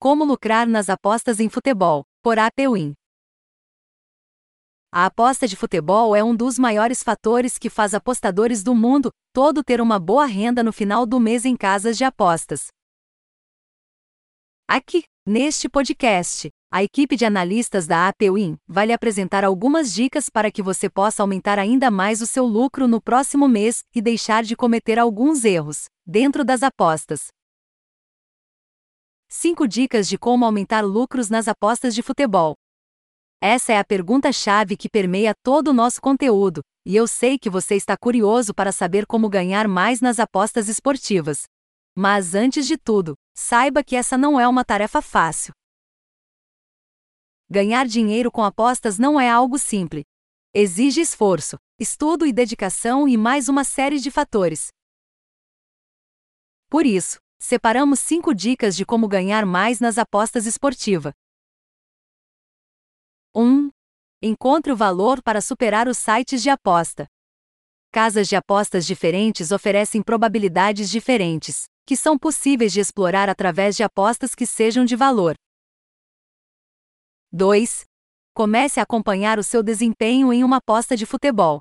Como 0.00 0.24
lucrar 0.24 0.68
nas 0.68 0.88
apostas 0.88 1.40
em 1.40 1.48
futebol, 1.48 2.04
por 2.22 2.38
APWin. 2.38 2.94
A 4.92 5.06
aposta 5.06 5.48
de 5.48 5.56
futebol 5.56 6.14
é 6.14 6.22
um 6.22 6.36
dos 6.36 6.56
maiores 6.56 7.02
fatores 7.02 7.58
que 7.58 7.68
faz 7.68 7.94
apostadores 7.94 8.62
do 8.62 8.76
mundo 8.76 9.10
todo 9.32 9.64
ter 9.64 9.80
uma 9.80 9.98
boa 9.98 10.24
renda 10.24 10.62
no 10.62 10.72
final 10.72 11.04
do 11.04 11.18
mês 11.18 11.44
em 11.44 11.56
casas 11.56 11.98
de 11.98 12.04
apostas. 12.04 12.68
Aqui, 14.68 15.02
neste 15.26 15.68
podcast, 15.68 16.48
a 16.70 16.84
equipe 16.84 17.16
de 17.16 17.24
analistas 17.24 17.88
da 17.88 18.06
APWin 18.06 18.56
vai 18.68 18.86
lhe 18.86 18.92
apresentar 18.92 19.44
algumas 19.44 19.92
dicas 19.92 20.28
para 20.28 20.52
que 20.52 20.62
você 20.62 20.88
possa 20.88 21.24
aumentar 21.24 21.58
ainda 21.58 21.90
mais 21.90 22.22
o 22.22 22.26
seu 22.26 22.46
lucro 22.46 22.86
no 22.86 23.00
próximo 23.00 23.48
mês 23.48 23.82
e 23.92 24.00
deixar 24.00 24.44
de 24.44 24.54
cometer 24.54 24.96
alguns 24.96 25.44
erros 25.44 25.86
dentro 26.06 26.44
das 26.44 26.62
apostas. 26.62 27.36
5 29.30 29.68
dicas 29.68 30.08
de 30.08 30.16
como 30.16 30.46
aumentar 30.46 30.80
lucros 30.80 31.28
nas 31.28 31.48
apostas 31.48 31.94
de 31.94 32.02
futebol. 32.02 32.54
Essa 33.40 33.74
é 33.74 33.78
a 33.78 33.84
pergunta-chave 33.84 34.74
que 34.74 34.88
permeia 34.88 35.34
todo 35.44 35.68
o 35.68 35.72
nosso 35.74 36.00
conteúdo, 36.00 36.62
e 36.84 36.96
eu 36.96 37.06
sei 37.06 37.38
que 37.38 37.50
você 37.50 37.74
está 37.74 37.94
curioso 37.94 38.54
para 38.54 38.72
saber 38.72 39.06
como 39.06 39.28
ganhar 39.28 39.68
mais 39.68 40.00
nas 40.00 40.18
apostas 40.18 40.66
esportivas. 40.66 41.42
Mas 41.94 42.34
antes 42.34 42.66
de 42.66 42.78
tudo, 42.78 43.14
saiba 43.36 43.84
que 43.84 43.94
essa 43.94 44.16
não 44.16 44.40
é 44.40 44.48
uma 44.48 44.64
tarefa 44.64 45.02
fácil. 45.02 45.52
Ganhar 47.50 47.86
dinheiro 47.86 48.32
com 48.32 48.42
apostas 48.42 48.98
não 48.98 49.20
é 49.20 49.28
algo 49.28 49.58
simples. 49.58 50.04
Exige 50.54 51.02
esforço, 51.02 51.58
estudo 51.78 52.26
e 52.26 52.32
dedicação 52.32 53.06
e 53.06 53.16
mais 53.16 53.48
uma 53.48 53.62
série 53.62 53.98
de 53.98 54.10
fatores. 54.10 54.68
Por 56.70 56.86
isso, 56.86 57.18
separamos 57.38 58.00
5 58.00 58.34
dicas 58.34 58.76
de 58.76 58.84
como 58.84 59.08
ganhar 59.08 59.46
mais 59.46 59.80
nas 59.80 59.98
apostas 59.98 60.46
esportivas. 60.46 61.12
1. 63.34 63.70
Encontre 64.22 64.72
o 64.72 64.76
valor 64.76 65.22
para 65.22 65.40
superar 65.40 65.86
os 65.86 65.96
sites 65.96 66.42
de 66.42 66.50
aposta. 66.50 67.06
Casas 67.90 68.28
de 68.28 68.36
apostas 68.36 68.84
diferentes 68.84 69.52
oferecem 69.52 70.02
probabilidades 70.02 70.90
diferentes, 70.90 71.66
que 71.86 71.96
são 71.96 72.18
possíveis 72.18 72.72
de 72.72 72.80
explorar 72.80 73.28
através 73.28 73.76
de 73.76 73.82
apostas 73.82 74.34
que 74.34 74.44
sejam 74.44 74.84
de 74.84 74.96
valor. 74.96 75.34
2. 77.32 77.84
Comece 78.34 78.80
a 78.80 78.82
acompanhar 78.82 79.38
o 79.38 79.44
seu 79.44 79.62
desempenho 79.62 80.32
em 80.32 80.42
uma 80.42 80.56
aposta 80.56 80.96
de 80.96 81.06
futebol. 81.06 81.60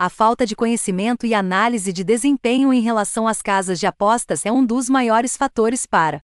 A 0.00 0.08
falta 0.08 0.46
de 0.46 0.54
conhecimento 0.54 1.26
e 1.26 1.34
análise 1.34 1.92
de 1.92 2.04
desempenho 2.04 2.72
em 2.72 2.80
relação 2.80 3.26
às 3.26 3.42
casas 3.42 3.80
de 3.80 3.86
apostas 3.88 4.46
é 4.46 4.52
um 4.52 4.64
dos 4.64 4.88
maiores 4.88 5.36
fatores 5.36 5.86
para 5.86 6.20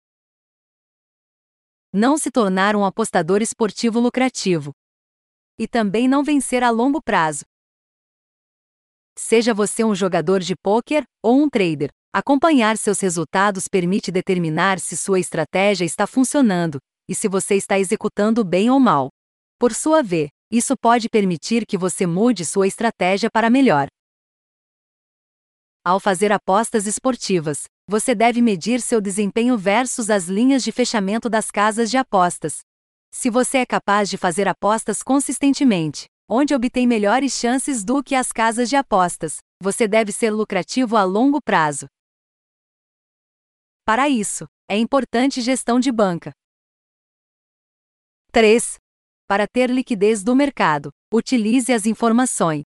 não 1.92 2.18
se 2.18 2.32
tornar 2.32 2.74
um 2.74 2.84
apostador 2.84 3.41
esportivo 3.41 4.00
lucrativo. 4.00 4.72
E 5.56 5.68
também 5.68 6.08
não 6.08 6.24
vencer 6.24 6.64
a 6.64 6.70
longo 6.70 7.00
prazo. 7.00 7.44
Seja 9.16 9.54
você 9.54 9.84
um 9.84 9.94
jogador 9.94 10.41
de 10.41 10.56
pôquer 10.56 11.04
ou 11.22 11.41
um 11.41 11.48
trader, 11.48 11.91
acompanhar 12.12 12.76
seus 12.76 12.98
resultados 12.98 13.68
permite 13.68 14.10
determinar 14.10 14.80
se 14.80 14.96
sua 14.96 15.20
estratégia 15.20 15.84
está 15.84 16.08
funcionando 16.08 16.80
e 17.08 17.14
se 17.14 17.28
você 17.28 17.54
está 17.54 17.78
executando 17.78 18.44
bem 18.44 18.68
ou 18.68 18.80
mal. 18.80 19.10
Por 19.60 19.72
sua 19.72 20.02
vez, 20.02 20.28
isso 20.50 20.76
pode 20.76 21.08
permitir 21.08 21.64
que 21.64 21.78
você 21.78 22.06
mude 22.06 22.44
sua 22.44 22.66
estratégia 22.66 23.30
para 23.30 23.48
melhor. 23.48 23.86
Ao 25.84 26.00
fazer 26.00 26.32
apostas 26.32 26.86
esportivas, 26.86 27.64
você 27.88 28.14
deve 28.14 28.42
medir 28.42 28.80
seu 28.80 29.00
desempenho 29.00 29.56
versus 29.56 30.10
as 30.10 30.26
linhas 30.26 30.62
de 30.62 30.72
fechamento 30.72 31.30
das 31.30 31.50
casas 31.50 31.90
de 31.90 31.96
apostas. 31.96 32.60
Se 33.12 33.30
você 33.30 33.58
é 33.58 33.66
capaz 33.66 34.10
de 34.10 34.16
fazer 34.16 34.46
apostas 34.48 35.02
consistentemente, 35.02 36.06
onde 36.28 36.54
obtém 36.54 36.86
melhores 36.86 37.32
chances 37.32 37.84
do 37.84 38.02
que 38.02 38.14
as 38.14 38.30
casas 38.30 38.69
de 38.69 38.76
apostas, 38.76 39.38
você 39.60 39.88
deve 39.88 40.12
ser 40.12 40.30
lucrativo 40.30 40.96
a 40.96 41.04
longo 41.04 41.41
prazo. 41.41 41.86
Para 43.84 44.08
isso, 44.08 44.46
é 44.69 44.76
importante 44.76 45.41
gestão 45.41 45.80
de 45.80 45.91
banca. 45.91 46.32
3. 48.32 48.78
Para 49.30 49.46
ter 49.46 49.70
liquidez 49.70 50.24
do 50.24 50.34
mercado, 50.34 50.91
utilize 51.14 51.72
as 51.72 51.86
informações. 51.86 52.64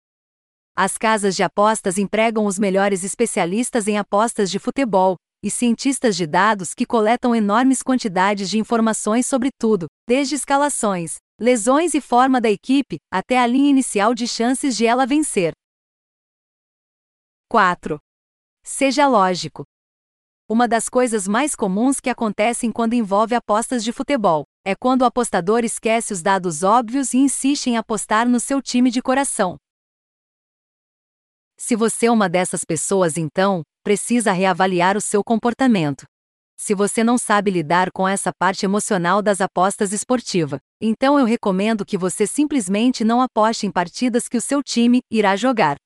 As 0.76 0.98
casas 0.98 1.36
de 1.36 1.44
apostas 1.44 2.00
empregam 2.00 2.48
os 2.48 2.58
melhores 2.58 3.04
especialistas 3.04 3.88
em 3.88 4.00
apostas 4.00 4.50
de 4.50 4.58
futebol 4.58 5.18
e 5.46 5.52
cientistas 5.52 6.16
de 6.16 6.26
dados 6.26 6.74
que 6.74 6.84
coletam 6.84 7.36
enormes 7.36 7.84
quantidades 7.84 8.50
de 8.50 8.58
informações 8.58 9.28
sobre 9.28 9.50
tudo, 9.56 9.86
desde 10.10 10.34
escalações, 10.34 11.18
lesões 11.40 11.94
e 11.94 12.02
forma 12.02 12.42
da 12.42 12.50
equipe, 12.50 12.98
até 13.14 13.38
a 13.38 13.46
linha 13.46 13.70
inicial 13.70 14.16
de 14.16 14.28
chances 14.28 14.76
de 14.76 14.84
ela 14.84 15.06
vencer. 15.06 15.54
4. 17.52 18.00
Seja 18.64 19.08
lógico. 19.08 19.64
Uma 20.50 20.68
das 20.68 20.90
coisas 20.90 21.28
mais 21.28 21.54
comuns 21.54 22.00
que 22.00 22.10
acontecem 22.10 22.72
quando 22.72 22.96
envolve 22.96 23.36
apostas 23.36 23.84
de 23.84 23.92
futebol 23.92 24.44
é 24.68 24.76
quando 24.76 25.04
o 25.04 25.06
apostador 25.06 25.64
esquece 25.64 26.12
os 26.12 26.22
dados 26.22 26.62
óbvios 26.62 27.14
e 27.14 27.20
insiste 27.20 27.68
em 27.68 27.78
apostar 27.78 28.28
no 28.28 28.38
seu 28.38 28.62
time 28.62 28.92
de 28.92 29.02
coração. 29.02 29.56
Se 31.56 31.74
você 31.74 32.08
é 32.08 32.12
uma 32.12 32.28
dessas 32.28 32.66
pessoas, 32.66 33.16
então, 33.16 33.62
precisa 33.82 34.34
reavaliar 34.34 34.98
o 34.98 35.00
seu 35.00 35.24
comportamento. 35.24 36.04
Se 36.58 36.76
você 36.76 37.02
não 37.02 37.18
sabe 37.18 37.50
lidar 37.50 37.94
com 37.94 38.06
essa 38.06 38.34
parte 38.38 38.66
emocional 38.66 39.22
das 39.22 39.40
apostas 39.40 39.94
esportivas, 39.94 40.60
então 40.82 41.18
eu 41.18 41.24
recomendo 41.24 41.86
que 41.86 41.98
você 41.98 42.28
simplesmente 42.28 43.06
não 43.06 43.22
aposte 43.22 43.66
em 43.66 43.72
partidas 43.72 44.28
que 44.28 44.36
o 44.36 44.42
seu 44.42 44.62
time 44.62 45.00
irá 45.10 45.38
jogar. 45.38 45.78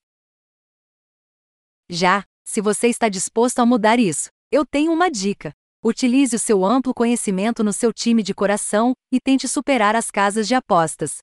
Já, 1.88 2.24
se 2.44 2.60
você 2.60 2.88
está 2.88 3.08
disposto 3.08 3.60
a 3.60 3.66
mudar 3.66 4.00
isso, 4.00 4.28
eu 4.50 4.66
tenho 4.66 4.92
uma 4.92 5.08
dica. 5.08 5.52
Utilize 5.84 6.36
o 6.36 6.38
seu 6.38 6.64
amplo 6.64 6.94
conhecimento 6.94 7.64
no 7.64 7.72
seu 7.72 7.92
time 7.92 8.22
de 8.22 8.32
coração 8.32 8.92
e 9.12 9.20
tente 9.20 9.48
superar 9.48 9.96
as 9.96 10.12
casas 10.12 10.46
de 10.46 10.54
apostas. 10.54 11.18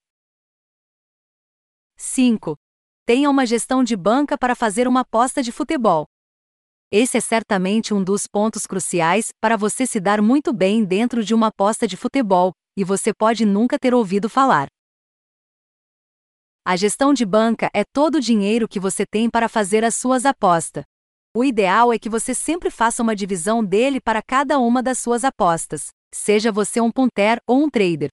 5 1.96 2.58
tenha 3.06 3.28
uma 3.28 3.44
gestão 3.44 3.84
de 3.84 3.96
banca 3.96 4.38
para 4.38 4.54
fazer 4.54 4.88
uma 4.88 5.00
aposta 5.00 5.42
de 5.42 5.52
futebol. 5.52 6.06
Esse 6.92 7.18
é 7.18 7.20
certamente 7.20 7.92
um 7.92 8.04
dos 8.04 8.28
pontos 8.28 8.68
cruciais 8.68 9.30
para 9.42 9.58
você 9.58 9.88
se 9.88 10.00
dar 10.00 10.22
muito 10.22 10.54
bem 10.54 10.86
dentro 10.86 11.24
de 11.24 11.34
uma 11.34 11.48
aposta 11.48 11.88
de 11.88 11.98
futebol, 11.98 12.52
e 12.78 12.84
você 12.84 13.12
pode 13.12 13.46
nunca 13.46 13.80
ter 13.80 13.96
ouvido 13.96 14.30
falar. 14.30 14.68
A 16.64 16.76
gestão 16.76 17.12
de 17.12 17.26
banca 17.26 17.68
é 17.74 17.84
todo 17.84 18.16
o 18.16 18.22
dinheiro 18.22 18.68
que 18.68 18.80
você 18.80 19.08
tem 19.08 19.28
para 19.28 19.50
fazer 19.50 19.84
as 19.84 19.96
suas 19.96 20.24
apostas. 20.24 20.84
O 21.32 21.44
ideal 21.44 21.94
é 21.94 22.00
que 22.00 22.10
você 22.10 22.34
sempre 22.34 22.72
faça 22.72 23.04
uma 23.04 23.16
divisão 23.16 23.64
dele 23.64 24.02
para 24.02 24.20
cada 24.20 24.58
uma 24.58 24.82
das 24.82 24.98
suas 24.98 25.24
apostas, 25.24 25.90
seja 26.12 26.52
você 26.52 26.82
um 26.82 26.92
punter 26.92 27.40
ou 27.46 27.64
um 27.64 27.70
trader. 27.70 28.10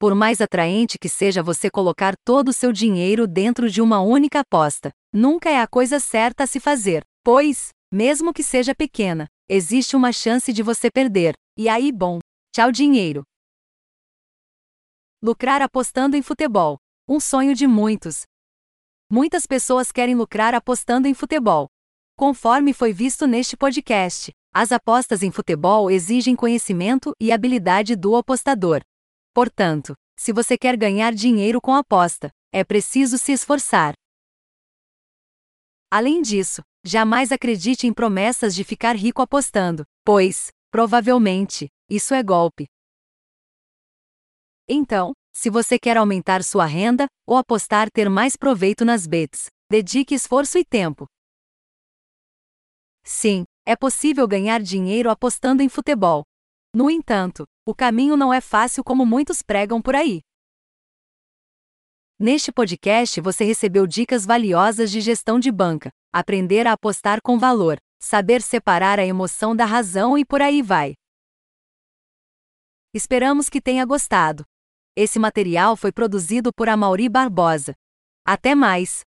Por 0.00 0.16
mais 0.16 0.40
atraente 0.40 0.98
que 0.98 1.08
seja 1.08 1.40
você 1.40 1.70
colocar 1.70 2.14
todo 2.24 2.48
o 2.48 2.52
seu 2.52 2.72
dinheiro 2.72 3.28
dentro 3.28 3.70
de 3.70 3.80
uma 3.80 4.00
única 4.00 4.40
aposta, 4.40 4.90
nunca 5.12 5.48
é 5.48 5.60
a 5.60 5.68
coisa 5.68 6.00
certa 6.00 6.42
a 6.42 6.46
se 6.46 6.58
fazer, 6.58 7.04
pois, 7.22 7.68
mesmo 7.92 8.32
que 8.32 8.42
seja 8.42 8.74
pequena, 8.74 9.28
existe 9.48 9.94
uma 9.94 10.12
chance 10.12 10.52
de 10.52 10.60
você 10.60 10.90
perder. 10.90 11.34
E 11.56 11.68
aí, 11.68 11.92
bom, 11.92 12.18
tchau 12.52 12.72
dinheiro. 12.72 13.22
Lucrar 15.22 15.62
apostando 15.62 16.16
em 16.16 16.22
futebol. 16.22 16.78
Um 17.08 17.20
sonho 17.20 17.54
de 17.54 17.68
muitos. 17.68 18.24
Muitas 19.14 19.46
pessoas 19.46 19.92
querem 19.92 20.14
lucrar 20.14 20.54
apostando 20.54 21.06
em 21.06 21.12
futebol. 21.12 21.68
Conforme 22.16 22.72
foi 22.72 22.94
visto 22.94 23.26
neste 23.26 23.58
podcast, 23.58 24.32
as 24.54 24.72
apostas 24.72 25.22
em 25.22 25.30
futebol 25.30 25.90
exigem 25.90 26.34
conhecimento 26.34 27.12
e 27.20 27.30
habilidade 27.30 27.94
do 27.94 28.16
apostador. 28.16 28.80
Portanto, 29.34 29.94
se 30.18 30.32
você 30.32 30.56
quer 30.56 30.78
ganhar 30.78 31.12
dinheiro 31.12 31.60
com 31.60 31.74
aposta, 31.74 32.30
é 32.50 32.64
preciso 32.64 33.18
se 33.18 33.32
esforçar. 33.32 33.92
Além 35.90 36.22
disso, 36.22 36.62
jamais 36.82 37.32
acredite 37.32 37.86
em 37.86 37.92
promessas 37.92 38.54
de 38.54 38.64
ficar 38.64 38.96
rico 38.96 39.20
apostando, 39.20 39.84
pois, 40.02 40.48
provavelmente, 40.70 41.68
isso 41.86 42.14
é 42.14 42.22
golpe. 42.22 42.64
Então, 44.66 45.12
se 45.32 45.48
você 45.48 45.78
quer 45.78 45.96
aumentar 45.96 46.44
sua 46.44 46.66
renda 46.66 47.06
ou 47.26 47.36
apostar 47.36 47.90
ter 47.90 48.08
mais 48.10 48.36
proveito 48.36 48.84
nas 48.84 49.06
bets, 49.06 49.46
dedique 49.70 50.14
esforço 50.14 50.58
e 50.58 50.64
tempo. 50.64 51.06
Sim, 53.02 53.44
é 53.66 53.74
possível 53.74 54.28
ganhar 54.28 54.62
dinheiro 54.62 55.10
apostando 55.10 55.62
em 55.62 55.68
futebol. 55.68 56.22
No 56.74 56.90
entanto, 56.90 57.44
o 57.66 57.74
caminho 57.74 58.16
não 58.16 58.32
é 58.32 58.40
fácil 58.40 58.84
como 58.84 59.04
muitos 59.04 59.42
pregam 59.42 59.80
por 59.80 59.96
aí. 59.96 60.20
Neste 62.18 62.52
podcast 62.52 63.20
você 63.20 63.44
recebeu 63.44 63.86
dicas 63.86 64.24
valiosas 64.24 64.90
de 64.90 65.00
gestão 65.00 65.40
de 65.40 65.50
banca, 65.50 65.90
aprender 66.12 66.66
a 66.66 66.72
apostar 66.72 67.20
com 67.20 67.38
valor, 67.38 67.78
saber 68.00 68.42
separar 68.42 69.00
a 69.00 69.04
emoção 69.04 69.56
da 69.56 69.64
razão 69.64 70.16
e 70.16 70.24
por 70.24 70.40
aí 70.40 70.62
vai. 70.62 70.94
Esperamos 72.94 73.48
que 73.48 73.60
tenha 73.60 73.84
gostado. 73.84 74.44
Esse 74.94 75.18
material 75.18 75.74
foi 75.74 75.90
produzido 75.90 76.52
por 76.52 76.68
Amauri 76.68 77.08
Barbosa. 77.08 77.74
Até 78.26 78.54
mais! 78.54 79.00